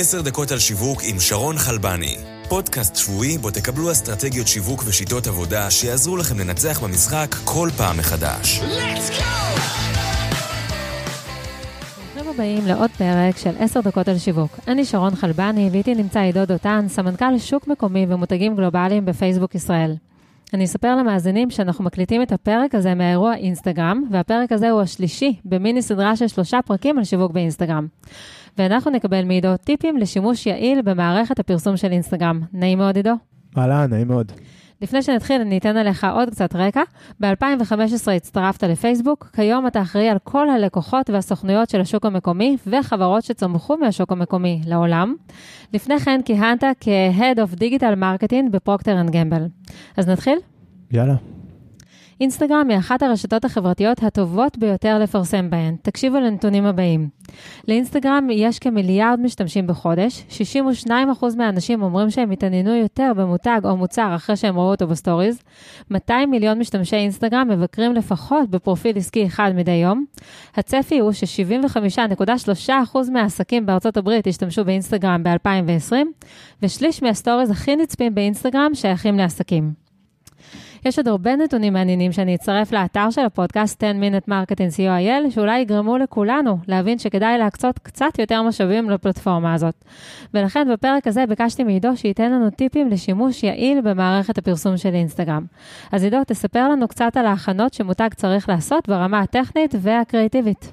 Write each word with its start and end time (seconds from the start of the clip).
עשר 0.00 0.22
דקות 0.22 0.50
על 0.50 0.58
שיווק 0.58 1.00
עם 1.04 1.20
שרון 1.20 1.58
חלבני. 1.58 2.16
פודקאסט 2.48 2.96
שבועי 2.96 3.38
בו 3.38 3.50
תקבלו 3.50 3.92
אסטרטגיות 3.92 4.46
שיווק 4.48 4.82
ושיטות 4.86 5.26
עבודה 5.26 5.70
שיעזרו 5.70 6.16
לכם 6.16 6.38
לנצח 6.38 6.80
במשחק 6.84 7.34
כל 7.44 7.68
פעם 7.76 7.98
מחדש. 7.98 8.60
ברוכים 12.14 12.34
הבאים 12.34 12.66
לעוד 12.66 12.90
פרק 12.90 13.36
של 13.36 13.50
עשר 13.58 13.80
דקות 13.80 14.08
על 14.08 14.18
שיווק. 14.18 14.58
אני 14.68 14.84
שרון 14.84 15.14
חלבני 15.14 15.68
ואיתי 15.72 15.94
נמצא 15.94 16.20
עידו 16.20 16.44
דותן, 16.44 16.86
סמנכ"ל 16.88 17.38
שוק 17.38 17.68
מקומי 17.68 18.06
ומותגים 18.08 18.56
גלובליים 18.56 19.04
בפייסבוק 19.04 19.54
ישראל. 19.54 19.94
אני 20.54 20.64
אספר 20.64 20.96
למאזינים 20.96 21.50
שאנחנו 21.50 21.84
מקליטים 21.84 22.22
את 22.22 22.32
הפרק 22.32 22.74
הזה 22.74 22.94
מהאירוע 22.94 23.34
אינסטגרם, 23.34 24.02
והפרק 24.10 24.52
הזה 24.52 24.70
הוא 24.70 24.80
השלישי 24.80 25.36
במיני 25.44 25.82
סדרה 25.82 26.16
של 26.16 26.28
שלושה 26.28 26.58
פרקים 26.66 26.98
על 26.98 27.04
שיווק 27.04 27.32
באינסטגרם. 27.32 27.86
ואנחנו 28.58 28.90
נקבל 28.90 29.24
מעידו 29.24 29.56
טיפים 29.56 29.96
לשימוש 29.96 30.46
יעיל 30.46 30.82
במערכת 30.82 31.38
הפרסום 31.38 31.76
של 31.76 31.92
אינסטגרם. 31.92 32.40
נעים 32.52 32.78
מאוד, 32.78 32.96
עידו. 32.96 33.12
אהלן, 33.58 33.90
נעים 33.90 34.08
מאוד. 34.08 34.32
לפני 34.82 35.02
שנתחיל, 35.02 35.40
אני 35.40 35.58
אתן 35.58 35.76
עליך 35.76 36.06
עוד 36.14 36.30
קצת 36.30 36.56
רקע. 36.56 36.82
ב-2015 37.20 38.10
הצטרפת 38.16 38.62
לפייסבוק, 38.62 39.30
כיום 39.36 39.66
אתה 39.66 39.82
אחראי 39.82 40.08
על 40.08 40.18
כל 40.24 40.50
הלקוחות 40.50 41.10
והסוכנויות 41.10 41.70
של 41.70 41.80
השוק 41.80 42.06
המקומי 42.06 42.56
וחברות 42.66 43.24
שצמחו 43.24 43.76
מהשוק 43.76 44.12
המקומי 44.12 44.60
לעולם. 44.66 45.14
לפני 45.74 45.98
כן 45.98 46.20
כיהנת 46.24 46.64
כ-Head 46.80 47.38
of 47.38 47.56
Digital 47.56 48.00
Marketing 48.00 48.50
בפרוקטר 48.50 49.00
אנד 49.00 49.10
גמבל. 49.10 49.46
אז 49.96 50.08
נתחיל? 50.08 50.38
יאללה. 50.90 51.14
אינסטגרם 52.20 52.66
היא 52.70 52.78
אחת 52.78 53.02
הרשתות 53.02 53.44
החברתיות 53.44 54.02
הטובות 54.02 54.58
ביותר 54.58 54.98
לפרסם 54.98 55.50
בהן. 55.50 55.76
תקשיבו 55.82 56.16
לנתונים 56.16 56.66
הבאים. 56.66 57.08
לאינסטגרם 57.68 58.28
יש 58.30 58.58
כמיליארד 58.58 59.20
משתמשים 59.20 59.66
בחודש, 59.66 60.24
62% 60.86 60.90
מהאנשים 61.36 61.82
אומרים 61.82 62.10
שהם 62.10 62.30
התעניינו 62.30 62.74
יותר 62.74 63.12
במותג 63.16 63.60
או 63.64 63.76
מוצר 63.76 64.12
אחרי 64.14 64.36
שהם 64.36 64.58
ראו 64.58 64.70
אותו 64.70 64.86
בסטוריז, 64.86 65.42
200 65.90 66.30
מיליון 66.30 66.58
משתמשי 66.58 66.96
אינסטגרם 66.96 67.48
מבקרים 67.48 67.92
לפחות 67.92 68.50
בפרופיל 68.50 68.96
עסקי 68.96 69.26
אחד 69.26 69.52
מדי 69.54 69.72
יום. 69.72 70.04
הצפי 70.56 70.98
הוא 70.98 71.12
ש-75.3% 71.12 72.70
מהעסקים 73.12 73.66
בארצות 73.66 73.96
הברית 73.96 74.26
ישתמשו 74.26 74.64
באינסטגרם 74.64 75.22
ב-2020, 75.22 75.92
ושליש 76.62 77.02
מהסטוריז 77.02 77.50
הכי 77.50 77.76
נצפים 77.76 78.14
באינסטגרם 78.14 78.70
שייכים 78.74 79.18
לעסקים. 79.18 79.87
יש 80.84 80.98
עוד 80.98 81.08
הרבה 81.08 81.36
נתונים 81.36 81.72
מעניינים 81.72 82.12
שאני 82.12 82.34
אצרף 82.34 82.72
לאתר 82.72 83.10
של 83.10 83.20
הפודקאסט 83.20 83.84
10 83.84 83.92
Minute 83.92 84.28
Marketing 84.28 84.76
co.il, 84.76 85.30
שאולי 85.30 85.60
יגרמו 85.60 85.98
לכולנו 85.98 86.58
להבין 86.68 86.98
שכדאי 86.98 87.38
להקצות 87.38 87.78
קצת 87.78 88.18
יותר 88.18 88.42
משאבים 88.42 88.90
לפלטפורמה 88.90 89.54
הזאת. 89.54 89.84
ולכן 90.34 90.68
בפרק 90.72 91.06
הזה 91.06 91.24
ביקשתי 91.28 91.64
מעידו 91.64 91.96
שייתן 91.96 92.32
לנו 92.32 92.50
טיפים 92.50 92.88
לשימוש 92.88 93.42
יעיל 93.42 93.80
במערכת 93.80 94.38
הפרסום 94.38 94.76
של 94.76 94.94
אינסטגרם. 94.94 95.44
אז 95.92 96.04
עידו, 96.04 96.18
תספר 96.26 96.68
לנו 96.68 96.88
קצת 96.88 97.16
על 97.16 97.26
ההכנות 97.26 97.74
שמותג 97.74 98.08
צריך 98.16 98.48
לעשות 98.48 98.88
ברמה 98.88 99.20
הטכנית 99.20 99.74
והקריאטיבית. 99.80 100.72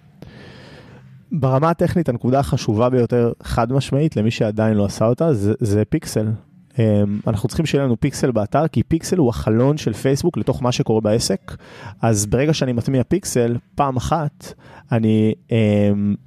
ברמה 1.32 1.70
הטכנית, 1.70 2.10
הנקודה 2.10 2.40
החשובה 2.40 2.90
ביותר, 2.90 3.32
חד 3.44 3.74
משמעית, 3.74 4.16
למי 4.16 4.32
שעדיין 4.32 4.78
לא 4.78 4.86
עשה 4.86 5.06
אותה, 5.06 5.34
זה, 5.34 5.54
זה 5.60 5.86
פיקסל. 5.86 6.28
Um, 6.76 6.80
אנחנו 7.28 7.48
צריכים 7.48 7.66
שיהיה 7.66 7.84
לנו 7.84 8.00
פיקסל 8.00 8.32
באתר, 8.32 8.68
כי 8.68 8.84
פיקסל 8.84 9.18
הוא 9.18 9.30
החלון 9.30 9.78
של 9.78 9.94
פייסבוק 9.94 10.38
לתוך 10.38 10.64
מה 10.64 10.72
שקורה 10.72 11.02
בעסק. 11.02 11.58
אז 12.02 12.26
ברגע 12.26 12.54
שאני 12.54 12.74
מטמיע 12.74 13.04
פיקסל, 13.04 13.58
פעם 13.76 13.98
אחת, 13.98 14.54
אני 14.92 15.34
um, 15.48 15.52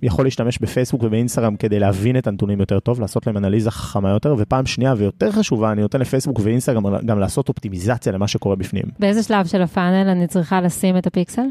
יכול 0.03 0.27
להשתמש 0.27 0.59
בפייסבוק 0.59 1.03
ובאינסטגרם 1.03 1.57
כדי 1.57 1.79
להבין 1.79 2.19
את 2.19 2.27
הנתונים 2.27 2.61
יותר 2.61 2.81
טוב, 2.81 3.01
לעשות 3.01 3.27
להם 3.27 3.37
אנליזה 3.37 3.71
חכמה 3.71 4.11
יותר, 4.11 4.35
ופעם 4.39 4.67
שנייה 4.67 4.95
ויותר 4.97 5.33
חשובה, 5.33 5.73
אני 5.73 5.83
נותן 5.83 6.01
לפייסבוק 6.01 6.41
ואינסטגרם 6.43 6.97
גם 7.07 7.19
לעשות 7.19 7.49
אופטימיזציה 7.49 8.13
למה 8.13 8.29
שקורה 8.29 8.57
בפנים. 8.57 8.85
באיזה 8.98 9.23
שלב 9.23 9.47
של 9.47 9.63
הפאנל 9.63 10.08
אני 10.08 10.27
צריכה 10.27 10.61
לשים 10.61 10.97
את 10.97 11.07
הפיקסל? 11.07 11.47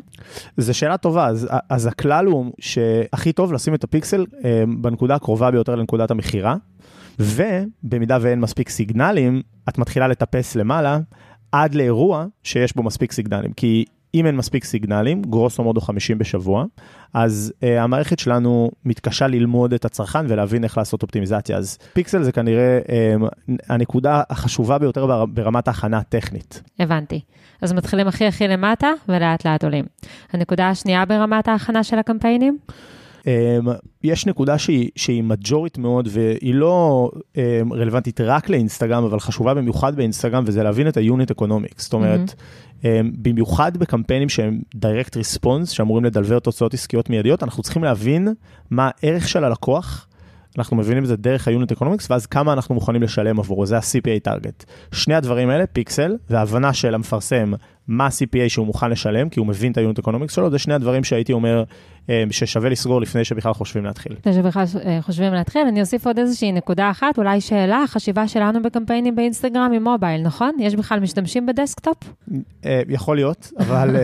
זו 0.57 0.73
שאלה 0.73 0.97
טובה, 0.97 1.27
אז, 1.27 1.47
אז 1.69 1.85
הכלל 1.85 2.25
הוא 2.25 2.45
שהכי 2.59 3.31
טוב 3.31 3.53
לשים 3.53 3.73
את 3.73 3.83
הפיקסל 3.83 4.25
um, 4.31 4.43
בנקודה 4.81 5.15
הקרובה 5.15 5.51
ביותר 5.51 5.75
לנקודת 5.75 6.11
המכירה. 6.11 6.55
ובמידה 7.19 8.17
ואין 8.21 8.39
מספיק 8.39 8.69
סיגנלים, 8.69 9.41
את 9.69 9.77
מתחילה 9.77 10.07
לטפס 10.07 10.55
למעלה 10.55 10.99
עד 11.51 11.75
לאירוע 11.75 12.25
שיש 12.43 12.75
בו 12.75 12.83
מספיק 12.83 13.11
סיגנלים. 13.11 13.53
כי 13.53 13.85
אם 14.13 14.25
אין 14.25 14.35
מספיק 14.35 14.63
סיגנלים, 14.63 15.21
גרוסו 15.21 15.63
מודו 15.63 15.81
50 15.81 16.17
בשבוע, 16.17 16.65
אז 17.13 17.53
uh, 17.55 17.65
המערכת 17.81 18.19
שלנו 18.19 18.71
מתקשה 18.85 19.27
ללמוד 19.27 19.73
את 19.73 19.85
הצרכן 19.85 20.25
ולהבין 20.27 20.63
איך 20.63 20.77
לעשות 20.77 21.03
אופטימיזציה. 21.03 21.57
אז 21.57 21.77
פיקסל 21.93 22.23
זה 22.23 22.31
כנראה 22.31 22.79
uh, 22.85 23.51
הנקודה 23.69 24.23
החשובה 24.29 24.77
ביותר 24.77 25.25
ברמת 25.25 25.67
ההכנה 25.67 25.97
הטכנית. 25.97 26.61
הבנתי. 26.79 27.21
אז 27.61 27.73
מתחילים 27.73 28.07
הכי 28.07 28.25
הכי 28.25 28.47
למטה 28.47 28.89
ולאט 29.09 29.45
לאט 29.45 29.63
עולים. 29.63 29.85
הנקודה 30.33 30.69
השנייה 30.69 31.05
ברמת 31.05 31.47
ההכנה 31.47 31.83
של 31.83 31.99
הקמפיינים? 31.99 32.57
Um, 33.27 33.69
יש 34.03 34.25
נקודה 34.25 34.57
שהיא, 34.57 34.89
שהיא 34.95 35.23
מג'ורית 35.23 35.77
מאוד 35.77 36.07
והיא 36.11 36.55
לא 36.55 37.09
um, 37.13 37.37
רלוונטית 37.73 38.21
רק 38.21 38.49
לאינסטגרם, 38.49 39.03
אבל 39.03 39.19
חשובה 39.19 39.53
במיוחד 39.53 39.95
באינסטגרם, 39.95 40.43
וזה 40.47 40.63
להבין 40.63 40.87
את 40.87 40.97
ה-unit 40.97 41.41
economics. 41.41 41.77
זאת 41.77 41.93
אומרת, 41.93 42.29
mm-hmm. 42.29 42.83
um, 42.83 42.85
במיוחד 43.21 43.77
בקמפיינים 43.77 44.29
שהם 44.29 44.61
direct 44.75 45.13
response, 45.13 45.65
שאמורים 45.65 46.05
לדלבר 46.05 46.39
תוצאות 46.39 46.73
עסקיות 46.73 47.09
מיידיות, 47.09 47.43
אנחנו 47.43 47.63
צריכים 47.63 47.83
להבין 47.83 48.27
מה 48.71 48.89
הערך 48.97 49.27
של 49.27 49.43
הלקוח. 49.43 50.07
אנחנו 50.57 50.77
מבינים 50.77 51.03
את 51.03 51.07
זה 51.07 51.15
דרך 51.15 51.47
ה-unit 51.47 51.77
economics, 51.77 52.07
ואז 52.09 52.25
כמה 52.25 52.53
אנחנו 52.53 52.75
מוכנים 52.75 53.03
לשלם 53.03 53.39
עבורו, 53.39 53.65
זה 53.65 53.77
ה-CPA 53.77 54.27
target. 54.27 54.65
שני 54.91 55.15
הדברים 55.15 55.49
האלה, 55.49 55.67
פיקסל, 55.67 56.15
והבנה 56.29 56.73
של 56.73 56.95
המפרסם 56.95 57.51
מה 57.87 58.05
ה-CPA 58.05 58.49
שהוא 58.49 58.65
מוכן 58.65 58.89
לשלם, 58.89 59.29
כי 59.29 59.39
הוא 59.39 59.47
מבין 59.47 59.71
את 59.71 59.77
ה-unit 59.77 60.01
economics 60.03 60.33
שלו, 60.33 60.51
זה 60.51 60.59
שני 60.59 60.73
הדברים 60.73 61.03
שהייתי 61.03 61.33
אומר 61.33 61.63
ששווה 62.31 62.69
לסגור 62.69 63.01
לפני 63.01 63.23
שבכלל 63.23 63.53
חושבים 63.53 63.85
להתחיל. 63.85 64.11
לפני 64.11 64.33
שבכלל 64.33 64.63
חושבים 65.01 65.33
להתחיל, 65.33 65.61
אני 65.67 65.81
אוסיף 65.81 66.07
עוד 66.07 66.19
איזושהי 66.19 66.51
נקודה 66.51 66.91
אחת, 66.91 67.17
אולי 67.17 67.41
שאלה, 67.41 67.83
חשיבה 67.87 68.27
שלנו 68.27 68.61
בקמפיינים 68.61 69.15
באינסטגרם 69.15 69.71
הם 69.75 69.83
מובייל, 69.83 70.21
נכון? 70.21 70.51
יש 70.59 70.75
בכלל 70.75 70.99
משתמשים 70.99 71.45
בדסקטופ? 71.45 71.97
יכול 72.89 73.15
להיות, 73.15 73.51
אבל... 73.59 73.95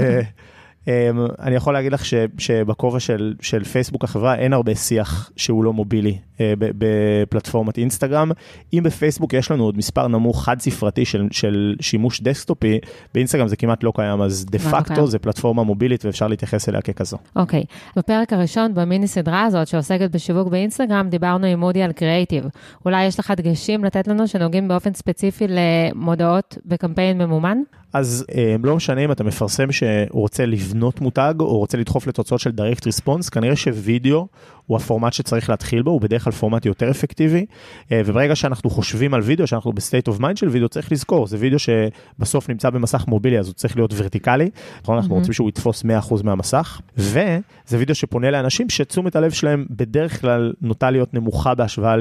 אני 1.40 1.56
יכול 1.56 1.74
להגיד 1.74 1.94
לך 1.94 2.06
שבכובע 2.38 3.00
של, 3.00 3.34
של 3.42 3.64
פייסבוק 3.64 4.04
החברה 4.04 4.36
אין 4.36 4.54
הרבה 4.54 4.76
שיח 4.76 5.32
שהוא 5.36 5.64
לא 5.64 5.74
מובילי 5.74 6.18
בפלטפורמת 6.58 7.78
אינסטגרם. 7.78 8.32
אם 8.74 8.84
בפייסבוק 8.84 9.34
יש 9.34 9.52
לנו 9.52 9.64
עוד 9.64 9.78
מספר 9.78 10.08
נמוך 10.08 10.46
חד 10.46 10.60
ספרתי 10.60 11.06
של, 11.06 11.28
של 11.32 11.76
שימוש 11.82 12.22
דסקטופי, 12.22 12.80
באינסטגרם 13.14 13.48
זה 13.48 13.56
כמעט 13.56 13.84
לא 13.84 13.92
קיים, 13.96 14.22
אז 14.22 14.46
דה 14.46 14.60
פקטו 14.60 15.08
זה 15.08 15.20
פלטפורמה 15.20 15.64
מובילית 15.64 16.06
ואפשר 16.06 16.28
להתייחס 16.28 16.70
אליה 16.70 16.82
ככזו. 16.82 17.18
אוקיי, 17.36 17.64
okay. 17.64 18.00
בפרק 18.00 18.34
הראשון 18.34 18.74
במיני 18.74 19.08
סדרה 19.08 19.44
הזאת 19.44 19.68
שעוסקת 19.68 20.12
בשיווק 20.12 20.48
באינסטגרם, 20.48 21.10
דיברנו 21.10 21.48
עם 21.48 21.60
מודי 21.60 21.84
על 21.84 21.92
קריאייטיב. 21.92 22.44
אולי 22.86 23.06
יש 23.06 23.20
לך 23.20 23.34
דגשים 23.38 23.86
לתת 23.86 24.08
לנו 24.08 24.28
שנוגעים 24.28 24.68
באופן 24.68 24.94
ספציפי 24.94 25.46
למודעות 25.50 26.58
בקמפיין 26.66 27.18
ממומן? 27.18 27.58
אז 27.94 28.26
לא 28.64 28.76
משנה 28.76 29.02
אם 29.02 29.12
אתה 29.12 29.24
מפרסם 29.24 29.72
שהוא 29.72 29.98
רוצה 30.12 30.46
לבנות 30.73 31.01
מותג 31.01 31.34
או 31.39 31.57
רוצה 31.57 31.78
לדחוף 31.78 32.07
לתוצאות 32.07 32.39
של 32.39 32.50
direct 32.50 32.81
response, 32.81 33.29
כנראה 33.31 33.56
שווידאו 33.56 34.28
הוא 34.66 34.78
הפורמט 34.78 35.13
שצריך 35.13 35.50
להתחיל 35.50 35.81
בו, 35.81 35.91
הוא 35.91 36.01
בדרך 36.01 36.23
כלל 36.23 36.34
פורמט 36.34 36.66
יותר 36.66 36.91
אפקטיבי, 36.91 37.45
וברגע 37.91 38.35
שאנחנו 38.35 38.69
חושבים 38.69 39.13
על 39.13 39.22
וידאו, 39.22 39.47
שאנחנו 39.47 39.73
ב 39.74 39.79
state 39.79 40.08
of 40.08 40.19
mind 40.19 40.38
של 40.38 40.47
וידאו, 40.47 40.69
צריך 40.69 40.91
לזכור, 40.91 41.28
זה 41.28 41.38
וידאו 41.39 41.59
שבסוף 41.59 42.50
נמצא 42.50 42.69
במסך 42.69 43.06
מובילי, 43.07 43.39
אז 43.39 43.47
הוא 43.47 43.53
צריך 43.53 43.75
להיות 43.75 43.94
ורטיקלי, 43.97 44.50
נכון? 44.81 44.95
אנחנו 44.95 45.16
רוצים 45.16 45.34
שהוא 45.34 45.50
יתפוס 45.50 45.84
100% 45.84 46.23
מהמסך, 46.23 46.81
וזה 46.97 47.40
וידאו 47.69 47.95
שפונה 47.95 48.31
לאנשים 48.31 48.69
שתשומת 48.69 49.16
הלב 49.16 49.31
שלהם 49.31 49.66
בדרך 49.69 50.22
כלל 50.22 50.53
נוטה 50.61 50.91
להיות 50.91 51.14
נמוכה 51.14 51.55
בהשוואה 51.55 51.96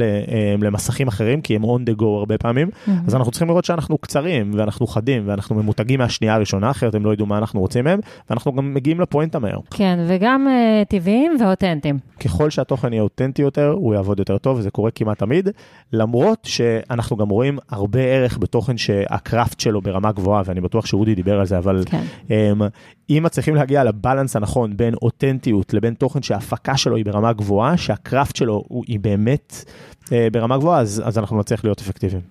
למסכים 0.60 1.08
אחרים, 1.08 1.40
כי 1.40 1.56
הם 1.56 1.64
on 1.64 1.90
the 1.90 2.00
go 2.00 2.04
הרבה 2.04 2.38
פעמים, 2.38 2.68
אז 3.06 3.14
אנחנו 3.14 3.30
צריכים 3.30 3.48
לראות 3.48 3.64
שאנחנו 3.64 3.98
קצרים, 3.98 4.50
ואנחנו 4.54 4.86
חדים, 4.86 5.22
ואנחנו 5.26 5.56
ממותגים 5.56 5.98
מהשנייה 5.98 6.34
הראשונה, 6.34 6.70
אחרת 6.70 6.94
הם 6.94 7.04
לא 7.04 7.12
ידעו 7.12 7.26
מה 7.26 7.38
אנחנו 7.38 7.60
רוצים 7.60 7.84
מהם, 7.84 8.00
ואנחנו 8.30 8.52
גם 8.52 8.61
מגיעים 8.62 9.00
לפואנטה 9.00 9.38
מהר. 9.38 9.58
כן, 9.70 9.98
וגם 10.08 10.46
uh, 10.48 10.84
טבעיים 10.88 11.36
ואותנטיים. 11.40 11.98
ככל 12.20 12.50
שהתוכן 12.50 12.92
יהיה 12.92 13.02
אותנטי 13.02 13.42
יותר, 13.42 13.68
הוא 13.68 13.94
יעבוד 13.94 14.18
יותר 14.18 14.38
טוב, 14.38 14.58
וזה 14.58 14.70
קורה 14.70 14.90
כמעט 14.90 15.18
תמיד, 15.18 15.48
למרות 15.92 16.38
שאנחנו 16.44 17.16
גם 17.16 17.28
רואים 17.28 17.58
הרבה 17.70 18.00
ערך 18.00 18.38
בתוכן 18.38 18.76
שהקראפט 18.76 19.60
שלו 19.60 19.80
ברמה 19.80 20.12
גבוהה, 20.12 20.42
ואני 20.46 20.60
בטוח 20.60 20.86
שאודי 20.86 21.14
דיבר 21.14 21.40
על 21.40 21.46
זה, 21.46 21.58
אבל 21.58 21.82
כן. 21.86 22.02
um, 22.28 22.62
אם 23.10 23.22
מצליחים 23.22 23.54
להגיע 23.54 23.84
לבלנס 23.84 24.36
הנכון 24.36 24.76
בין 24.76 24.94
אותנטיות 24.94 25.74
לבין 25.74 25.94
תוכן 25.94 26.22
שההפקה 26.22 26.76
שלו 26.76 26.96
היא 26.96 27.04
ברמה 27.04 27.32
גבוהה, 27.32 27.76
שהקראפט 27.76 28.36
שלו 28.36 28.64
הוא, 28.68 28.84
היא 28.86 29.00
באמת 29.00 29.64
uh, 30.04 30.08
ברמה 30.32 30.58
גבוהה, 30.58 30.80
אז, 30.80 31.02
אז 31.04 31.18
אנחנו 31.18 31.38
נצליח 31.38 31.64
להיות 31.64 31.80
אפקטיביים. 31.80 32.22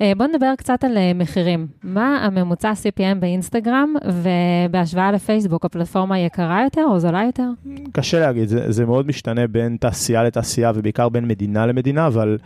אה, 0.00 0.12
בואו 0.16 0.28
נדבר 0.28 0.54
קצת 0.58 0.84
על 0.84 0.96
אה, 0.96 1.12
מחירים. 1.14 1.66
מה 1.82 2.24
הממוצע 2.24 2.72
CPM 2.72 3.18
באינסטגרם, 3.20 3.94
ובהשוואה 4.06 5.12
לפייסבוק, 5.12 5.64
הפלטפורמה 5.64 6.18
יקרה 6.18 6.62
יותר 6.64 6.84
או 6.84 6.98
זולה 6.98 7.22
יותר? 7.26 7.48
קשה 7.92 8.20
להגיד, 8.20 8.48
זה, 8.48 8.72
זה 8.72 8.86
מאוד 8.86 9.06
משתנה 9.06 9.46
בין 9.46 9.76
תעשייה 9.80 10.22
לתעשייה 10.22 10.72
ובעיקר 10.74 11.08
בין 11.08 11.28
מדינה 11.28 11.66
למדינה, 11.66 12.06
אבל 12.06 12.38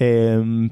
אמ, 0.00 0.68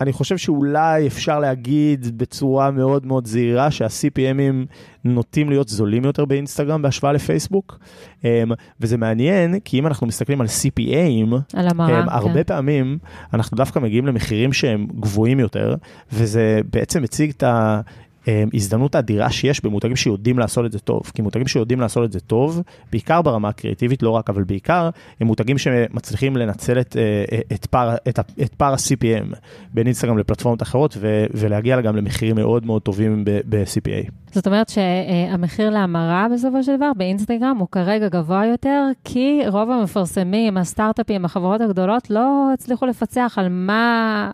אני 0.00 0.12
חושב 0.12 0.36
שאולי 0.36 1.06
אפשר 1.06 1.38
להגיד 1.38 2.18
בצורה 2.18 2.70
מאוד 2.70 3.06
מאוד 3.06 3.26
זהירה 3.26 3.70
שה-CPMים 3.70 4.66
נוטים 5.04 5.50
להיות 5.50 5.68
זולים 5.68 6.04
יותר 6.04 6.24
באינסטגרם 6.24 6.82
בהשוואה 6.82 7.12
לפייסבוק. 7.12 7.78
אמ, 8.24 8.52
וזה 8.80 8.96
מעניין, 8.96 9.60
כי 9.64 9.78
אם 9.78 9.86
אנחנו 9.86 10.06
מסתכלים 10.06 10.40
על 10.40 10.46
CPAים, 10.46 11.34
על 11.54 11.68
המרה, 11.68 12.02
כן. 12.02 12.08
הרבה 12.08 12.44
פעמים 12.44 12.98
אנחנו 13.34 13.56
דווקא 13.56 13.78
מגיעים 13.78 14.06
למחירים 14.06 14.52
שהם 14.52 14.86
גבוהים 15.00 15.40
יותר, 15.40 15.74
וזה 16.12 16.60
בעצם 16.72 17.02
מציג 17.02 17.30
את 17.30 17.42
ה... 17.42 17.80
אמ, 18.30 18.48
הזדמנות 18.54 18.96
אדירה 18.96 19.30
שיש 19.30 19.64
במותגים 19.64 19.96
שיודעים 19.96 20.38
לעשות 20.38 20.64
את 20.64 20.72
זה 20.72 20.78
טוב. 20.78 21.02
כי 21.14 21.22
מותגים 21.22 21.46
שיודעים 21.46 21.80
לעשות 21.80 22.04
את 22.04 22.12
זה 22.12 22.20
טוב, 22.20 22.62
בעיקר 22.92 23.22
ברמה 23.22 23.48
הקריאטיבית, 23.48 24.02
לא 24.02 24.10
רק, 24.10 24.30
אבל 24.30 24.42
בעיקר, 24.42 24.90
הם 25.20 25.26
מותגים 25.26 25.58
שמצליחים 25.58 26.36
לנצל 26.36 26.80
את, 26.80 26.96
אה, 26.96 27.38
את 27.52 27.66
פער, 27.66 27.96
את, 28.08 28.18
את 28.42 28.54
פער 28.54 28.72
ה-CPM 28.72 29.36
בין 29.74 29.86
אינסטגרם 29.86 30.18
לפלטפורמות 30.18 30.62
אחרות, 30.62 30.96
ו, 31.00 31.24
ולהגיע 31.34 31.80
גם 31.80 31.96
למחירים 31.96 32.36
מאוד 32.36 32.66
מאוד 32.66 32.82
טובים 32.82 33.24
ב-CPA. 33.24 34.10
זאת 34.32 34.46
אומרת 34.46 34.68
שהמחיר 34.68 35.70
להמרה 35.70 36.26
בסופו 36.34 36.62
של 36.62 36.76
דבר 36.76 36.90
באינסטגרם 36.96 37.56
הוא 37.58 37.68
כרגע 37.72 38.08
גבוה 38.08 38.46
יותר, 38.46 38.86
כי 39.04 39.40
רוב 39.46 39.70
המפרסמים, 39.70 40.56
הסטארט-אפים, 40.56 41.24
החברות 41.24 41.60
הגדולות, 41.60 42.10
לא 42.10 42.50
הצליחו 42.54 42.86
לפצח 42.86 43.34
על 43.36 43.48
מה... 43.48 44.30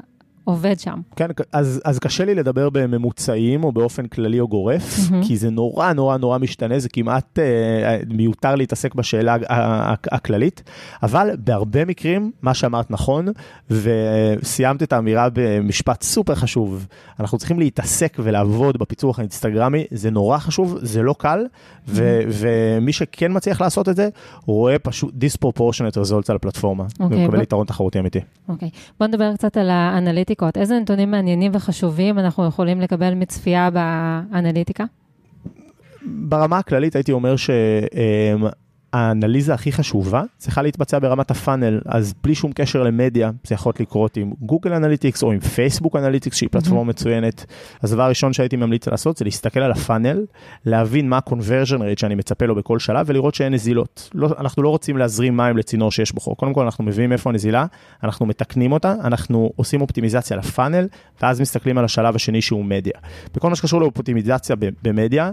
עובד 0.46 0.78
שם. 0.78 1.00
כן, 1.16 1.28
אז, 1.52 1.80
אז 1.84 1.98
קשה 1.98 2.24
לי 2.24 2.34
לדבר 2.34 2.70
בממוצעים 2.70 3.64
או 3.64 3.72
באופן 3.72 4.06
כללי 4.06 4.40
או 4.40 4.48
גורף, 4.48 4.82
mm-hmm. 4.82 5.26
כי 5.26 5.36
זה 5.36 5.50
נורא 5.50 5.92
נורא 5.92 6.16
נורא 6.16 6.38
משתנה, 6.38 6.78
זה 6.78 6.88
כמעט 6.88 7.38
אה, 7.38 7.98
מיותר 8.08 8.54
להתעסק 8.54 8.94
בשאלה 8.94 9.36
הכללית, 10.12 10.62
אבל 11.02 11.30
בהרבה 11.38 11.84
מקרים, 11.84 12.30
מה 12.42 12.54
שאמרת 12.54 12.90
נכון, 12.90 13.28
וסיימת 13.70 14.82
את 14.82 14.92
האמירה 14.92 15.28
במשפט 15.32 16.02
סופר 16.02 16.34
חשוב, 16.34 16.86
אנחנו 17.20 17.38
צריכים 17.38 17.58
להתעסק 17.58 18.16
ולעבוד 18.18 18.76
בפיצוח 18.76 19.18
האינסטגרמי, 19.18 19.84
זה 19.90 20.10
נורא 20.10 20.38
חשוב, 20.38 20.78
זה 20.82 21.02
לא 21.02 21.14
קל, 21.18 21.44
mm-hmm. 21.46 21.88
ו, 21.88 22.20
ומי 22.28 22.92
שכן 22.92 23.36
מצליח 23.36 23.60
לעשות 23.60 23.88
את 23.88 23.96
זה, 23.96 24.08
רואה 24.44 24.78
פשוט 24.78 25.14
disproportionate 25.14 25.96
results 25.96 26.26
על 26.28 26.36
הפלטפורמה, 26.36 26.84
okay, 26.84 27.02
אוקיי, 27.02 27.18
ומקבל 27.18 27.38
ב... 27.38 27.42
יתרון 27.42 27.66
תחרותי 27.66 27.98
אמיתי. 27.98 28.20
אוקיי, 28.48 28.68
okay. 28.68 28.92
בוא 29.00 29.06
נדבר 29.06 29.34
קצת 29.36 29.56
על 29.56 29.70
האנליטיקה. 29.70 30.35
אנליטיקות. 30.42 30.56
איזה 30.56 30.78
נתונים 30.78 31.10
מעניינים 31.10 31.52
וחשובים 31.54 32.18
אנחנו 32.18 32.46
יכולים 32.46 32.80
לקבל 32.80 33.14
מצפייה 33.14 33.70
באנליטיקה? 33.70 34.84
ברמה 36.02 36.58
הכללית 36.58 36.96
הייתי 36.96 37.12
אומר 37.12 37.36
ש... 37.36 37.50
האנליזה 38.92 39.54
הכי 39.54 39.72
חשובה 39.72 40.22
צריכה 40.36 40.62
להתבצע 40.62 40.98
ברמת 40.98 41.30
ה 41.30 41.36
funnel, 41.36 41.80
אז 41.86 42.14
בלי 42.22 42.34
שום 42.34 42.52
קשר 42.52 42.82
למדיה, 42.82 43.30
זה 43.46 43.54
יכול 43.54 43.72
לקרות 43.80 44.16
עם 44.16 44.32
גוגל 44.40 44.72
אנליטיקס 44.72 45.22
או 45.22 45.32
עם 45.32 45.40
פייסבוק 45.40 45.96
אנליטיקס, 45.96 46.36
שהיא 46.36 46.48
פלטפורמה 46.52 46.82
mm-hmm. 46.82 46.84
מצוינת. 46.84 47.46
אז 47.82 47.92
הדבר 47.92 48.02
הראשון 48.02 48.32
שהייתי 48.32 48.56
ממליץ 48.56 48.88
לעשות 48.88 49.16
זה 49.16 49.24
להסתכל 49.24 49.60
על 49.60 49.72
הפאנל, 49.72 50.24
להבין 50.64 51.08
מה 51.08 51.16
ה-conversion 51.16 51.78
rate 51.78 52.00
שאני 52.00 52.14
מצפה 52.14 52.46
לו 52.46 52.54
בכל 52.54 52.78
שלב 52.78 53.06
ולראות 53.08 53.34
שאין 53.34 53.54
נזילות. 53.54 54.10
לא, 54.14 54.28
אנחנו 54.38 54.62
לא 54.62 54.68
רוצים 54.68 54.96
להזרים 54.96 55.36
מים 55.36 55.56
לצינור 55.56 55.90
שיש 55.90 56.12
בו 56.12 56.20
חור. 56.20 56.36
קודם 56.36 56.54
כל 56.54 56.64
אנחנו 56.64 56.84
מבינים 56.84 57.12
איפה 57.12 57.30
הנזילה, 57.30 57.66
אנחנו 58.02 58.26
מתקנים 58.26 58.72
אותה, 58.72 58.94
אנחנו 59.04 59.52
עושים 59.56 59.80
אופטימיזציה 59.80 60.36
לפאנל, 60.36 60.88
ואז 61.22 61.40
מסתכלים 61.40 61.78
על 61.78 61.84
השלב 61.84 62.16
השני 62.16 62.42
שהוא 62.42 62.64
מדיה. 62.64 62.92
בכל 63.34 63.48
מה 63.48 63.56
שקשור 63.56 63.80
לאופטימיזציה 63.80 64.56
במדיה, 64.82 65.30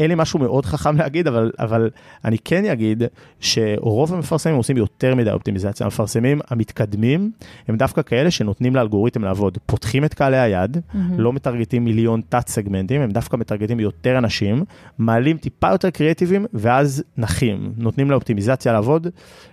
אין 0.00 0.08
לי 0.08 0.14
משהו 0.14 0.38
מאוד 0.38 0.66
חכם 0.66 0.96
להגיד, 0.96 1.26
אבל, 1.26 1.52
אבל 1.58 1.90
אני 2.24 2.38
כן 2.38 2.64
אגיד 2.64 3.02
שרוב 3.40 4.14
המפרסמים 4.14 4.56
עושים 4.56 4.76
יותר 4.76 5.14
מדי 5.14 5.30
אופטימיזציה. 5.30 5.84
המפרסמים 5.84 6.40
המתקדמים 6.48 7.30
הם 7.68 7.76
דווקא 7.76 8.02
כאלה 8.02 8.30
שנותנים 8.30 8.76
לאלגוריתם 8.76 9.24
לעבוד. 9.24 9.58
פותחים 9.66 10.04
את 10.04 10.14
קהלי 10.14 10.38
היעד, 10.38 10.76
mm-hmm. 10.76 10.96
לא 11.16 11.32
מטרגטים 11.32 11.84
מיליון 11.84 12.20
תת-סגמנטים, 12.28 13.00
הם 13.00 13.10
דווקא 13.10 13.36
מטרגטים 13.36 13.80
יותר 13.80 14.18
אנשים, 14.18 14.64
מעלים 14.98 15.36
טיפה 15.36 15.70
יותר 15.70 15.90
קריאטיביים, 15.90 16.46
ואז 16.54 17.02
נחים. 17.16 17.72
נותנים 17.76 18.10
לאופטימיזציה 18.10 18.72
לעבוד. 18.72 19.06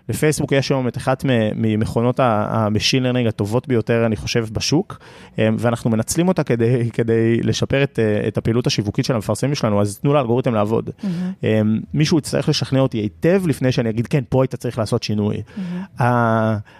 לפייסבוק 0.09 0.51
יש 0.51 0.71
היום 0.71 0.87
את 0.87 0.97
אחת 0.97 1.25
ממכונות 1.55 2.19
ה 2.23 2.33
machine 2.33 3.03
learning 3.03 3.27
הטובות 3.27 3.67
ביותר, 3.67 4.05
אני 4.05 4.15
חושב, 4.15 4.45
בשוק, 4.51 4.99
אה, 5.39 5.49
ואנחנו 5.57 5.89
מנצלים 5.89 6.27
אותה 6.27 6.43
כדי, 6.43 6.89
כדי 6.93 7.41
לשפר 7.43 7.83
את, 7.83 7.99
אה, 7.99 8.27
את 8.27 8.37
הפעילות 8.37 8.67
השיווקית 8.67 9.05
של 9.05 9.15
המפרסמים 9.15 9.55
שלנו, 9.55 9.81
אז 9.81 9.99
תנו 9.99 10.13
לאלגוריתם. 10.13 10.57
לעבוד. 10.57 10.89
Mm-hmm. 10.89 11.45
מישהו 11.93 12.17
יצטרך 12.17 12.49
לשכנע 12.49 12.79
אותי 12.79 12.97
היטב 12.97 13.47
לפני 13.47 13.71
שאני 13.71 13.89
אגיד, 13.89 14.07
כן, 14.07 14.23
פה 14.29 14.43
היית 14.43 14.55
צריך 14.55 14.77
לעשות 14.77 15.03
שינוי. 15.03 15.37
Mm-hmm. 15.37 16.01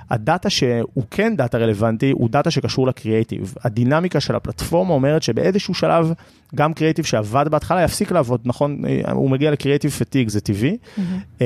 הדאטה 0.09 0.49
שהוא 0.49 1.03
כן 1.11 1.35
דאטה 1.35 1.57
רלוונטי, 1.57 2.11
הוא 2.11 2.29
דאטה 2.29 2.51
שקשור 2.51 2.87
לקריאייטיב. 2.87 3.53
הדינמיקה 3.63 4.19
של 4.19 4.35
הפלטפורמה 4.35 4.93
אומרת 4.93 5.23
שבאיזשהו 5.23 5.73
שלב, 5.73 6.13
גם 6.55 6.73
קריאייטיב 6.73 7.05
שעבד 7.05 7.45
בהתחלה 7.49 7.83
יפסיק 7.83 8.11
לעבוד, 8.11 8.41
נכון? 8.45 8.83
אה, 8.87 9.11
הוא 9.11 9.29
מגיע 9.29 9.51
לקריאייטיב 9.51 9.91
fatigue, 9.91 10.29
זה 10.29 10.41
טבעי. 10.41 10.77
Mm-hmm. 10.97 11.41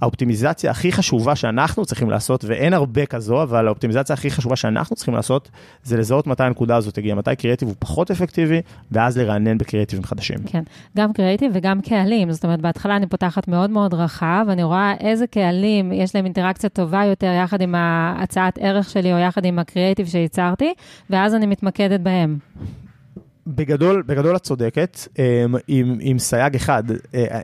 האופטימיזציה 0.00 0.70
הכי 0.70 0.92
חשובה 0.92 1.36
שאנחנו 1.36 1.84
צריכים 1.84 2.10
לעשות, 2.10 2.44
ואין 2.44 2.74
הרבה 2.74 3.06
כזו, 3.06 3.42
אבל 3.42 3.66
האופטימיזציה 3.66 4.14
הכי 4.14 4.30
חשובה 4.30 4.56
שאנחנו 4.56 4.96
צריכים 4.96 5.14
לעשות, 5.14 5.50
זה 5.82 5.96
לזהות 5.96 6.26
מתי 6.26 6.42
הנקודה 6.42 6.76
הזאת 6.76 6.98
הגיעה, 6.98 7.16
מתי 7.16 7.36
קריאייטיב 7.36 7.68
הוא 7.68 7.76
פחות 7.78 8.10
אפקטיבי, 8.10 8.60
ואז 8.92 9.18
לרענן 9.18 9.58
בקריאייטיבים 9.58 10.04
חדשים. 10.04 10.38
כן, 10.46 10.62
גם 10.96 11.12
קריאייטיב 11.12 11.52
וגם 11.54 11.80
קהלים. 11.80 12.32
זאת 12.32 12.44
אומרת, 12.44 12.60
בהתחלה 12.60 12.96
אני 12.96 13.06
פותחת 13.06 13.48
מאוד 13.48 13.70
מאוד 13.70 13.94
רחב, 13.94 14.46
אני 14.48 14.62
רואה 14.62 14.94
איזה 15.00 15.26
קהלים 15.26 15.92
יש 15.92 16.14
להם 16.14 16.24
אינטראקציה 16.24 16.70
טובה 16.70 17.04
יותר 17.04 17.32
יחד 17.42 17.60
עם 17.60 17.74
ההצעת 17.74 18.58
ערך 18.60 18.90
שלי 18.90 19.12
או 19.12 19.18
יחד 19.18 19.44
עם 19.44 19.58
הקריאייטיב 19.58 20.06
שייצרתי, 20.06 20.74
ואז 21.10 21.34
אני 21.34 21.46
מתמקדת 21.46 22.00
בהם. 22.00 22.38
בגדול, 23.46 24.02
בגדול 24.06 24.36
את 24.36 24.42
צודקת, 24.42 24.98
אמ, 25.18 25.54
עם, 25.68 25.96
עם 26.00 26.18
סייג 26.18 26.54
אחד. 26.54 26.82
אה, 27.14 27.40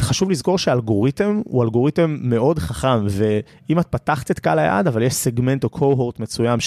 חשוב 0.00 0.30
לזכור 0.30 0.58
שאלגוריתם 0.58 1.40
הוא 1.44 1.64
אלגוריתם 1.64 2.16
מאוד 2.20 2.58
חכם, 2.58 3.06
ואם 3.08 3.78
את 3.78 3.86
פתחת 3.86 4.30
את 4.30 4.38
קהל 4.38 4.58
היעד, 4.58 4.86
אבל 4.86 5.02
יש 5.02 5.14
סגמנט 5.14 5.64
או 5.64 5.68
קוהורט 5.68 6.20
מסוים, 6.20 6.58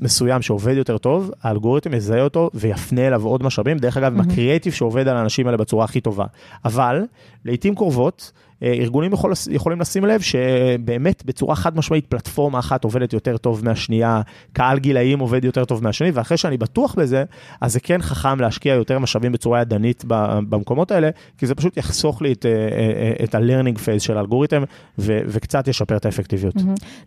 מסוים 0.00 0.42
שעובד 0.42 0.76
יותר 0.76 0.98
טוב, 0.98 1.30
האלגוריתם 1.42 1.94
יזהה 1.94 2.22
אותו 2.22 2.50
ויפנה 2.54 3.06
אליו 3.06 3.24
עוד 3.24 3.42
משאבים, 3.42 3.78
דרך 3.78 3.96
אגב, 3.96 4.12
mm-hmm. 4.12 4.22
עם 4.22 4.30
הקריאיטיב 4.30 4.72
שעובד 4.72 5.08
על 5.08 5.16
האנשים 5.16 5.46
האלה 5.46 5.56
בצורה 5.56 5.84
הכי 5.84 6.00
טובה. 6.00 6.26
אבל, 6.64 7.02
לעיתים 7.44 7.74
קרובות, 7.74 8.32
אה, 8.36 8.51
ארגונים 8.62 9.12
יכול, 9.12 9.32
יכולים 9.50 9.80
לשים 9.80 10.04
לב 10.04 10.20
שבאמת 10.20 11.24
בצורה 11.24 11.54
חד 11.54 11.76
משמעית 11.76 12.06
פלטפורמה 12.06 12.58
אחת 12.58 12.84
עובדת 12.84 13.12
יותר 13.12 13.36
טוב 13.36 13.64
מהשנייה, 13.64 14.20
קהל 14.52 14.78
גילאים 14.78 15.18
עובד 15.18 15.44
יותר 15.44 15.64
טוב 15.64 15.84
מהשני, 15.84 16.10
ואחרי 16.10 16.36
שאני 16.36 16.56
בטוח 16.56 16.94
בזה, 16.94 17.24
אז 17.60 17.72
זה 17.72 17.80
כן 17.80 18.02
חכם 18.02 18.40
להשקיע 18.40 18.74
יותר 18.74 18.98
משאבים 18.98 19.32
בצורה 19.32 19.60
ידנית 19.60 20.04
במקומות 20.48 20.90
האלה, 20.90 21.10
כי 21.38 21.46
זה 21.46 21.54
פשוט 21.54 21.76
יחסוך 21.76 22.22
לי 22.22 22.32
את, 22.32 22.46
אה, 22.46 22.50
אה, 22.50 23.24
את 23.24 23.34
ה-learning 23.34 23.78
phase 23.78 24.00
של 24.00 24.16
האלגוריתם, 24.16 24.62
ו- 24.98 25.20
וקצת 25.26 25.68
ישפר 25.68 25.96
את 25.96 26.06
האפקטיביות. 26.06 26.54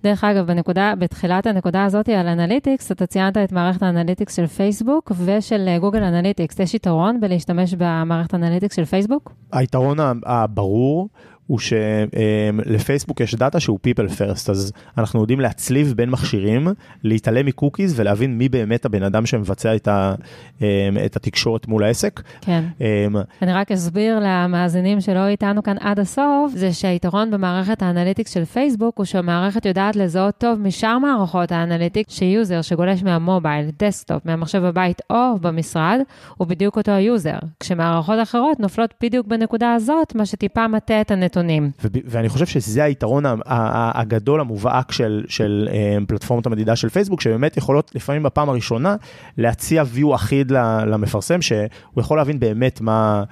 דרך 0.03 0.24
אגב, 0.24 0.48
בנקודה, 0.48 0.94
בתחילת 1.00 1.46
הנקודה 1.46 1.86
הזאת 1.86 2.10
על 2.10 2.27
אנליטיקס, 2.27 2.91
אתה 2.91 3.06
ציינת 3.06 3.38
את 3.38 3.51
מערכת 3.51 3.84
האנליטיקס 3.84 4.36
של 4.36 4.48
פייסבוק 4.48 5.12
ושל 5.25 5.77
גוגל 5.79 6.03
אנליטיקס. 6.03 6.60
יש 6.60 6.74
יתרון 6.74 7.20
בלהשתמש 7.20 7.74
במערכת 7.74 8.34
האנליטיקס 8.34 8.75
של 8.75 8.86
פייסבוק? 8.86 9.34
היתרון 9.51 9.98
הברור 10.25 11.10
הוא 11.48 11.60
שלפייסבוק 11.60 13.22
יש 13.22 13.36
דאטה 13.36 13.60
שהוא 13.60 13.80
people 13.88 14.10
first, 14.10 14.52
אז 14.52 14.72
אנחנו 14.98 15.22
יודעים 15.22 15.40
להצליב 15.40 15.94
בין 15.96 16.10
מכשירים, 16.10 16.68
להתעלם 17.04 17.46
מקוקיז 17.46 18.00
ולהבין 18.00 18.38
מי 18.38 18.50
באמת 18.50 18.86
הבן 18.86 19.04
אדם 19.04 19.25
שמבצע 19.25 19.75
את, 19.75 19.88
ה, 19.88 20.16
אמ, 20.62 20.66
את 21.06 21.16
התקשורת 21.16 21.68
מול 21.68 21.84
העסק. 21.84 22.22
כן. 22.42 22.64
אמ, 22.82 23.16
אני 23.42 23.54
רק 23.54 23.72
אסביר 23.72 24.20
למאזינים 24.22 25.02
שלא 25.02 25.28
איתנו 25.28 25.64
כאן 25.64 25.75
עד 25.80 26.00
הסוף, 26.00 26.52
זה 26.56 26.74
שהיתרון 26.74 27.32
במערכת 27.32 27.82
האנליטיקס 27.82 28.34
של 28.34 28.46
פייסבוק 28.46 28.98
הוא 28.98 29.06
שהמערכת 29.06 29.66
יודעת 29.66 29.96
לזהות 29.96 30.36
טוב 30.38 30.60
משאר 30.60 31.00
מערכות 31.00 31.52
האנליטיקס 31.52 32.14
ש 32.13 32.29
user 32.29 32.62
שגולש 32.62 33.04
מהמובייל, 33.04 33.70
דסקטופ, 33.80 34.25
מהמחשב 34.25 34.60
בבית 34.60 35.02
או 35.10 35.40
במשרד, 35.42 36.00
הוא 36.38 36.48
בדיוק 36.48 36.78
אותו 36.78 36.92
ה 36.91 36.99
user. 36.99 37.38
כשמערכות 37.60 38.16
אחרות 38.24 38.60
נופלות 38.60 38.94
בדיוק 39.04 39.28
בנקודה 39.28 39.74
הזאת, 39.74 40.16
מה 40.16 40.25
שטיפה 40.25 40.68
מטה 40.68 41.02
את 41.02 41.12
הנתונים. 41.12 41.35
נתונים. 41.38 41.72
ואני 42.06 42.30
חושב 42.30 42.46
שזה 42.46 42.84
היתרון 42.84 43.24
הגדול 43.46 44.39
המובהק 44.39 44.92
של, 44.92 45.24
של 45.27 45.70
אה, 45.72 45.98
פלטפורמות 46.08 46.46
המדידה 46.46 46.75
של 46.75 46.89
פייסבוק, 46.89 47.22
שבאמת 47.22 47.58
יכולות 47.58 47.92
לפעמים 47.96 48.24
בפעם 48.24 48.50
הראשונה 48.50 48.96
להציע 49.38 49.84
view 49.96 50.15
אחיד 50.15 50.51
למפרסם, 50.88 51.42
שהוא 51.42 51.68
יכול 51.98 52.18
להבין 52.18 52.39
באמת 52.39 52.82
מה... 52.82 53.24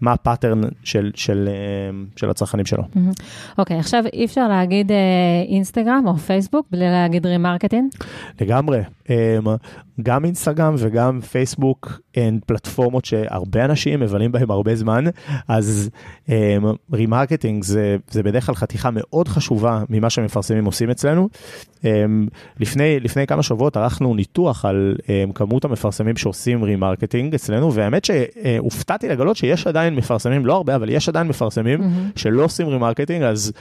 מה 0.00 0.12
ה 0.12 0.18
pattern 0.18 0.60
של, 0.84 1.10
של, 1.14 1.48
של 2.16 2.30
הצרכנים 2.30 2.66
שלו. 2.66 2.82
אוקיי, 3.58 3.76
okay, 3.76 3.80
עכשיו 3.80 4.04
אי 4.12 4.24
אפשר 4.24 4.48
להגיד 4.48 4.92
אינסטגרם 5.48 6.04
או 6.06 6.16
פייסבוק 6.16 6.66
בלי 6.70 6.90
להגיד 6.90 7.26
remarketing? 7.26 7.90
לגמרי. 8.40 8.80
גם 10.02 10.24
אינסטגרם 10.24 10.74
וגם 10.78 11.20
פייסבוק 11.20 12.00
הן 12.14 12.38
פלטפורמות 12.46 13.04
שהרבה 13.04 13.64
אנשים 13.64 14.00
מבלים 14.00 14.32
בהם 14.32 14.50
הרבה 14.50 14.76
זמן, 14.76 15.04
אז 15.48 15.90
remarketing 16.92 17.64
זה, 17.64 17.96
זה 18.10 18.22
בדרך 18.22 18.46
כלל 18.46 18.54
חתיכה 18.54 18.90
מאוד 18.92 19.28
חשובה 19.28 19.82
ממה 19.90 20.10
שמפרסמים 20.10 20.64
עושים 20.64 20.90
אצלנו. 20.90 21.28
לפני, 22.60 23.00
לפני 23.00 23.26
כמה 23.26 23.42
שבועות 23.42 23.76
ערכנו 23.76 24.14
ניתוח 24.14 24.64
על 24.64 24.96
כמות 25.34 25.64
המפרסמים 25.64 26.16
שעושים 26.16 26.64
remarketing 26.64 27.34
אצלנו, 27.34 27.72
והאמת 27.72 28.04
שהופתעתי 28.04 29.08
לגלות 29.16 29.36
שיש 29.36 29.66
עדיין 29.66 29.94
מפרסמים, 29.94 30.46
לא 30.46 30.56
הרבה, 30.56 30.74
אבל 30.74 30.88
יש 30.88 31.08
עדיין 31.08 31.28
מפרסמים 31.28 31.80
mm-hmm. 31.80 32.18
שלא 32.20 32.44
עושים 32.44 32.68
remarketing, 32.68 33.22
אז 33.22 33.52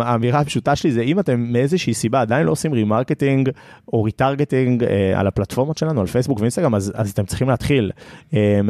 האמירה 0.00 0.40
הפשוטה 0.40 0.76
שלי 0.76 0.92
זה 0.92 1.00
אם 1.00 1.20
אתם 1.20 1.40
מאיזושהי 1.40 1.94
סיבה 1.94 2.20
עדיין 2.20 2.46
לא 2.46 2.52
עושים 2.52 2.72
remarketing 2.72 3.50
או 3.92 4.02
retargeting 4.02 4.84
על 5.14 5.26
הפלטפורמות 5.26 5.78
שלנו, 5.78 6.00
על 6.00 6.06
פייסבוק 6.06 6.40
ואינסטגרם, 6.40 6.74
אז, 6.74 6.92
אז 6.94 7.10
אתם 7.10 7.24
צריכים 7.24 7.48
להתחיל. 7.48 7.90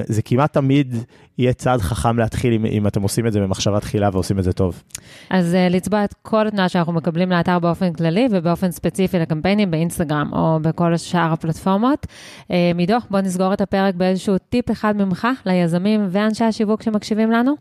זה 0.09 0.23
כמעט 0.23 0.53
תמיד 0.53 0.95
יהיה 1.39 1.53
צעד 1.53 1.81
חכם 1.81 2.19
להתחיל 2.19 2.53
אם, 2.53 2.67
אם 2.67 2.87
אתם 2.87 3.03
עושים 3.03 3.27
את 3.27 3.33
זה 3.33 3.41
במחשבה 3.41 3.81
תחילה 3.81 4.11
ועושים 4.13 4.39
את 4.39 4.45
זה 4.45 4.53
טוב. 4.53 4.83
אז 5.31 5.55
uh, 5.55 5.73
לצבוע 5.75 6.05
את 6.05 6.15
כל 6.23 6.47
התנועה 6.47 6.69
שאנחנו 6.69 6.93
מקבלים 6.93 7.31
לאתר 7.31 7.59
באופן 7.59 7.93
כללי 7.93 8.29
ובאופן 8.31 8.71
ספציפי 8.71 9.19
לקמפיינים 9.19 9.71
באינסטגרם 9.71 10.31
או 10.33 10.59
בכל 10.63 10.97
שאר 10.97 11.33
הפלטפורמות. 11.33 12.07
Uh, 12.43 12.53
מידו, 12.75 12.97
בוא 13.11 13.21
נסגור 13.21 13.53
את 13.53 13.61
הפרק 13.61 13.95
באיזשהו 13.95 14.39
טיפ 14.39 14.71
אחד 14.71 14.97
ממך 14.97 15.29
ליזמים 15.47 16.07
ואנשי 16.11 16.45
השיווק 16.45 16.83
שמקשיבים 16.83 17.31
לנו. 17.31 17.55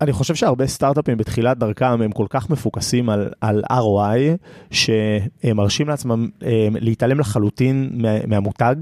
אני 0.00 0.12
חושב 0.12 0.34
שהרבה 0.34 0.66
סטארט-אפים 0.66 1.16
בתחילת 1.16 1.58
דרכם 1.58 2.02
הם 2.02 2.12
כל 2.12 2.26
כך 2.30 2.50
מפוקסים 2.50 3.10
על, 3.10 3.30
על 3.40 3.62
ROI, 3.70 4.36
שהם 4.70 5.56
מרשים 5.56 5.88
לעצמם 5.88 6.28
להתעלם 6.80 7.20
לחלוטין 7.20 7.90
מהמותג, 8.26 8.74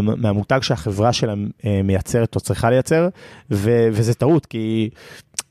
מהמותג 0.00 0.58
שהחברה 0.62 1.12
שלהם 1.12 1.50
מייצרת 1.84 2.34
או 2.34 2.40
צריכה 2.40 2.70
לייצר, 2.70 3.08
ו, 3.50 3.88
וזה 3.92 4.14
טעות, 4.14 4.46
כי 4.46 4.90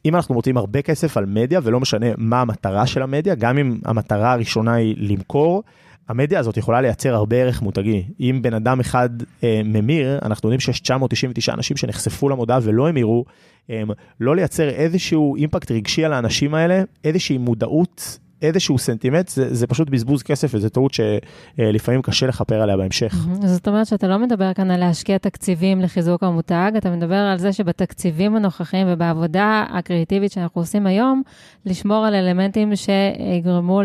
אם 0.06 0.16
אנחנו 0.16 0.36
מוצאים 0.36 0.58
הרבה 0.58 0.82
כסף 0.82 1.18
על 1.18 1.26
מדיה, 1.26 1.60
ולא 1.64 1.80
משנה 1.80 2.08
מה 2.18 2.42
המטרה 2.42 2.88
של 2.88 3.02
המדיה, 3.02 3.36
גם 3.36 3.58
אם 3.58 3.80
המטרה 3.86 4.34
הראשונה 4.34 4.74
היא 4.74 4.96
למכור, 4.98 5.64
המדיה 6.10 6.40
הזאת 6.40 6.58
יכולה 6.58 6.82
לייצר 6.82 7.16
הרבה 7.16 7.36
ערך 7.36 7.62
מותגי. 7.62 8.04
אם 8.20 8.40
בן 8.42 8.54
אדם 8.54 8.80
אחד 8.80 9.10
אה, 9.44 9.62
ממיר, 9.66 10.20
אנחנו 10.22 10.50
יודעים 10.50 10.60
שיש 10.60 10.80
999 10.80 11.54
אנשים 11.54 11.78
שנחשפו 11.78 12.30
למודעה 12.30 12.60
ולא 12.64 12.90
המירו, 12.90 13.26
אה, 13.70 13.84
לא 14.20 14.36
לייצר 14.36 14.70
איזשהו 14.70 15.36
אימפקט 15.36 15.72
רגשי 15.72 16.06
על 16.06 16.14
האנשים 16.14 16.54
האלה, 16.54 16.84
איזושהי 17.04 17.38
מודעות 17.38 18.20
איזשהו 18.42 18.78
סנטימנט, 18.78 19.28
זה, 19.28 19.54
זה 19.54 19.68
פשוט 19.68 19.90
בזבוז 19.90 20.24
כסף 20.24 20.50
וזו 20.54 20.70
טעות 20.70 20.92
שלפעמים 20.94 22.02
קשה 22.02 22.28
לכפר 22.28 22.62
עליה 22.62 22.78
בהמשך. 22.78 23.16
זאת 23.46 23.68
אומרת 23.68 23.88
שאתה 23.88 24.08
לא 24.08 24.20
מדבר 24.20 24.54
כאן 24.54 24.72
על 24.72 24.80
להשקיע 24.80 25.18
תקציבים 25.18 25.82
לחיזוק 25.82 26.24
המותג, 26.24 26.72
אתה 26.78 26.90
מדבר 26.90 27.16
על 27.16 27.38
זה 27.38 27.54
שבתקציבים 27.54 28.36
הנוכחיים 28.36 28.88
ובעבודה 28.90 29.66
הקריאיטיבית 29.70 30.32
שאנחנו 30.32 30.62
עושים 30.62 30.88
היום, 30.88 31.22
לשמור 31.66 32.06
על 32.06 32.16
אלמנטים 32.16 32.72
שיגרמו 32.76 33.82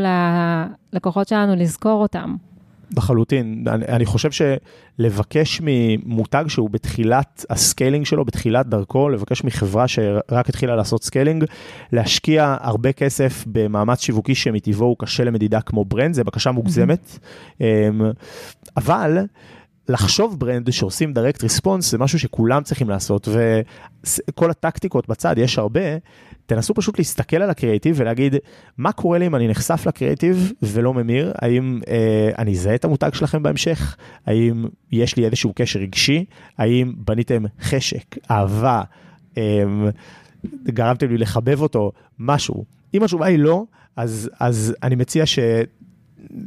ללקוחות 0.92 1.28
שלנו 1.28 1.56
לזכור 1.56 2.02
אותם. 2.02 2.36
לחלוטין. 2.96 3.64
אני, 3.68 3.84
אני 3.84 4.06
חושב 4.06 4.30
שלבקש 4.30 5.60
ממותג 5.64 6.44
שהוא 6.48 6.70
בתחילת 6.70 7.44
ה 7.50 7.57
scaling 7.57 8.06
שלו, 8.06 8.24
בתחילת 8.24 8.66
דרכו, 8.66 9.08
לבקש 9.08 9.44
מחברה 9.44 9.88
שרק 9.88 10.48
התחילה 10.48 10.76
לעשות 10.76 11.04
scaling, 11.04 11.44
להשקיע 11.92 12.56
הרבה 12.60 12.92
כסף 12.92 13.44
במאמץ 13.46 14.00
שיווקי 14.00 14.34
שמטבעו 14.34 14.86
הוא 14.86 14.96
קשה 14.98 15.24
למדידה 15.24 15.60
כמו 15.60 15.84
brand, 15.84 16.14
זה 16.14 16.24
בקשה 16.24 16.50
מוגזמת. 16.50 17.18
Mm-hmm. 17.58 17.62
אבל... 18.76 19.18
לחשוב 19.88 20.38
ברנד 20.40 20.70
שעושים 20.70 21.12
direct 21.16 21.38
response 21.38 21.80
זה 21.80 21.98
משהו 21.98 22.18
שכולם 22.18 22.62
צריכים 22.62 22.90
לעשות 22.90 23.28
וכל 23.28 24.50
הטקטיקות 24.50 25.08
בצד 25.08 25.38
יש 25.38 25.58
הרבה 25.58 25.80
תנסו 26.54 26.74
פשוט 26.74 26.98
להסתכל 26.98 27.36
על 27.36 27.50
הקריאיטיב 27.50 27.94
ולהגיד, 27.98 28.36
מה 28.78 28.92
קורה 28.92 29.18
לי 29.18 29.26
אם 29.26 29.34
אני 29.34 29.48
נחשף 29.48 29.86
לקריאיטיב 29.86 30.52
ולא 30.62 30.94
ממיר? 30.94 31.32
האם 31.42 31.80
אה, 31.88 32.30
אני 32.38 32.52
אזהה 32.52 32.74
את 32.74 32.84
המותג 32.84 33.10
שלכם 33.14 33.42
בהמשך? 33.42 33.96
האם 34.26 34.64
יש 34.92 35.16
לי 35.16 35.24
איזשהו 35.24 35.52
קשר 35.56 35.78
רגשי? 35.80 36.24
האם 36.58 36.92
בניתם 36.96 37.42
חשק, 37.60 38.16
אהבה, 38.30 38.82
אה, 39.38 39.62
גרמתם 40.64 41.10
לי 41.10 41.18
לחבב 41.18 41.60
אותו, 41.60 41.92
משהו? 42.18 42.64
אם 42.94 43.02
התשובה 43.02 43.26
היא 43.26 43.38
לא, 43.38 43.64
אז, 43.96 44.30
אז 44.40 44.74
אני 44.82 44.94
מציע 44.94 45.26
ש... 45.26 45.38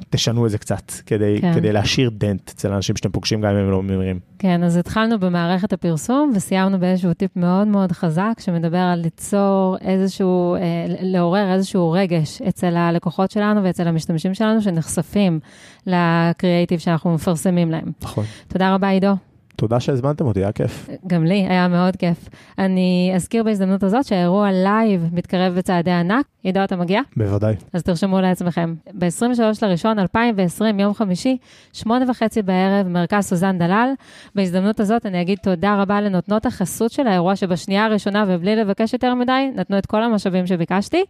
תשנו 0.09 0.45
את 0.45 0.51
זה 0.51 0.57
קצת, 0.57 0.91
כדי, 1.05 1.37
כן. 1.41 1.53
כדי 1.53 1.73
להשאיר 1.73 2.09
דנט 2.09 2.49
אצל 2.49 2.73
האנשים 2.73 2.95
שאתם 2.95 3.11
פוגשים 3.11 3.41
גם 3.41 3.49
אם 3.49 3.55
הם 3.55 3.71
לא 3.71 3.83
ממירים. 3.83 4.19
כן, 4.39 4.63
אז 4.63 4.77
התחלנו 4.77 5.19
במערכת 5.19 5.73
הפרסום 5.73 6.31
וסיימנו 6.35 6.79
באיזשהו 6.79 7.13
טיפ 7.13 7.31
מאוד 7.35 7.67
מאוד 7.67 7.91
חזק, 7.91 8.33
שמדבר 8.39 8.77
על 8.77 8.99
ליצור 8.99 9.77
איזשהו, 9.81 10.55
אה, 10.55 10.59
לעורר 11.01 11.53
איזשהו 11.53 11.91
רגש 11.91 12.41
אצל 12.41 12.75
הלקוחות 12.75 13.31
שלנו 13.31 13.63
ואצל 13.63 13.87
המשתמשים 13.87 14.33
שלנו 14.33 14.61
שנחשפים 14.61 15.39
לקריאייטיב 15.87 16.79
שאנחנו 16.79 17.13
מפרסמים 17.13 17.71
להם. 17.71 17.91
נכון. 18.01 18.23
תודה 18.47 18.73
רבה, 18.75 18.89
עידו. 18.89 19.15
תודה 19.55 19.79
שהזמנתם 19.79 20.25
אותי, 20.25 20.39
היה 20.39 20.51
כיף. 20.51 20.89
גם 21.07 21.25
לי, 21.25 21.45
היה 21.49 21.67
מאוד 21.67 21.95
כיף. 21.95 22.29
אני 22.59 23.11
אזכיר 23.15 23.43
בהזדמנות 23.43 23.83
הזאת 23.83 24.05
שהאירוע 24.05 24.51
לייב 24.51 25.09
מתקרב 25.13 25.53
בצעדי 25.53 25.91
ענק. 25.91 26.25
עידו, 26.43 26.63
אתה 26.63 26.75
מגיע? 26.75 27.01
בוודאי. 27.17 27.55
אז 27.73 27.83
תרשמו 27.83 28.21
לעצמכם. 28.21 28.73
ב-23 28.93 29.41
לראשון 29.61 29.99
2020, 29.99 30.79
יום 30.79 30.93
חמישי, 30.93 31.37
שמונה 31.73 32.11
וחצי 32.11 32.41
בערב, 32.41 32.87
מרכז 32.87 33.23
סוזן 33.23 33.57
דלל. 33.57 33.89
בהזדמנות 34.35 34.79
הזאת 34.79 35.05
אני 35.05 35.21
אגיד 35.21 35.37
תודה 35.43 35.81
רבה 35.81 36.01
לנותנות 36.01 36.45
החסות 36.45 36.91
של 36.91 37.07
האירוע, 37.07 37.35
שבשנייה 37.35 37.85
הראשונה, 37.85 38.23
ובלי 38.27 38.55
לבקש 38.55 38.93
יותר 38.93 39.13
מדי, 39.13 39.51
נתנו 39.55 39.77
את 39.77 39.85
כל 39.85 40.03
המשאבים 40.03 40.47
שביקשתי. 40.47 41.03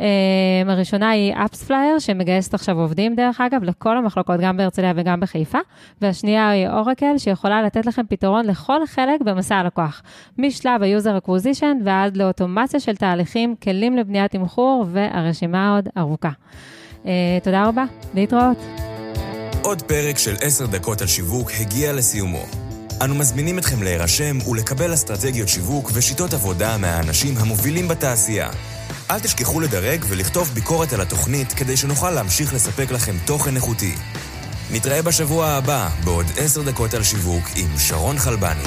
אה, 0.00 0.06
הראשונה 0.66 1.10
היא 1.10 1.34
AppsFlyer, 1.34 1.98
שמגייסת 1.98 2.54
עכשיו 2.54 2.80
עובדים, 2.80 3.14
דרך 3.14 3.40
אגב, 3.40 3.62
לכל 3.62 3.96
המחלקות, 3.96 4.40
גם 4.40 4.56
בהרצליה 4.56 4.92
וגם 4.96 5.20
בחיפה. 5.20 5.58
והשנייה 6.00 6.50
היא 6.50 6.68
אורקל, 6.68 7.18
שיכולה 7.18 7.62
לתת 7.62 7.81
לכם 7.86 8.02
פתרון 8.08 8.46
לכל 8.46 8.86
חלק 8.86 9.20
במסע 9.20 9.56
הלקוח. 9.56 10.02
משלב 10.38 10.82
ה-user 10.82 11.26
acquisition 11.26 11.84
ועד 11.84 12.16
לאוטומציה 12.16 12.80
של 12.80 12.96
תהליכים, 12.96 13.54
כלים 13.62 13.96
לבניית 13.96 14.32
תמחור. 14.32 14.86
והרשימה 14.92 15.74
עוד 15.74 15.88
ארוכה. 15.98 16.30
Uh, 17.02 17.06
תודה 17.42 17.64
רבה, 17.64 17.84
להתראות. 18.14 18.56
עוד 19.62 19.82
פרק 19.82 20.18
של 20.18 20.34
עשר 20.40 20.66
דקות 20.66 21.00
על 21.00 21.06
שיווק 21.06 21.50
הגיע 21.60 21.92
לסיומו. 21.92 22.42
אנו 23.04 23.14
מזמינים 23.14 23.58
אתכם 23.58 23.82
להירשם 23.82 24.50
ולקבל 24.50 24.94
אסטרטגיות 24.94 25.48
שיווק 25.48 25.90
ושיטות 25.94 26.32
עבודה 26.32 26.78
מהאנשים 26.78 27.34
המובילים 27.38 27.88
בתעשייה. 27.88 28.50
אל 29.10 29.20
תשכחו 29.20 29.60
לדרג 29.60 30.04
ולכתוב 30.08 30.48
ביקורת 30.54 30.92
על 30.92 31.00
התוכנית 31.00 31.52
כדי 31.52 31.76
שנוכל 31.76 32.10
להמשיך 32.10 32.54
לספק 32.54 32.90
לכם 32.90 33.14
תוכן 33.26 33.56
איכותי. 33.56 33.94
נתראה 34.72 35.02
בשבוע 35.02 35.46
הבא 35.46 35.88
בעוד 36.04 36.26
עשר 36.36 36.62
דקות 36.62 36.94
על 36.94 37.02
שיווק 37.02 37.44
עם 37.56 37.78
שרון 37.78 38.18
חלבני. 38.18 38.64